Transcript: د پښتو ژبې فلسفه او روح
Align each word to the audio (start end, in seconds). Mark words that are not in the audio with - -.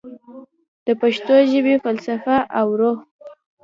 د 0.85 0.87
پښتو 1.01 1.35
ژبې 1.51 1.75
فلسفه 1.83 2.37
او 2.59 2.67
روح 2.79 2.97